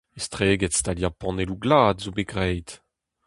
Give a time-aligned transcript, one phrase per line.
[0.19, 2.69] Estreget staliañ panelloù glad zo bet graet.